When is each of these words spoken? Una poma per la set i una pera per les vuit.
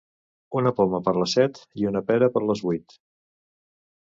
Una 0.61 0.71
poma 0.79 1.01
per 1.07 1.13
la 1.23 1.27
set 1.33 1.59
i 1.83 1.85
una 1.91 2.01
pera 2.09 2.31
per 2.39 2.43
les 2.49 2.65
vuit. 2.71 2.97